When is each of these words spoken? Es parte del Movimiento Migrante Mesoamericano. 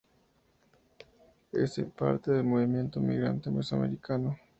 Es 1.51 1.77
parte 1.95 2.31
del 2.31 2.43
Movimiento 2.43 2.99
Migrante 2.99 3.51
Mesoamericano. 3.51 4.35